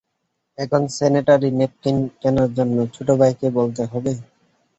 এখন 0.57 0.81
sanitary 0.95 1.49
napkin 1.51 1.97
কেনার 2.21 2.49
জন্য, 2.57 2.77
ছোট 2.95 3.07
ভাইকে 3.19 3.47
বলতে 3.57 3.83
হবে? 3.91 4.11